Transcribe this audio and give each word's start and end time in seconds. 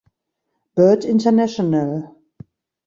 Bird 0.73 1.05
International. 1.05 2.17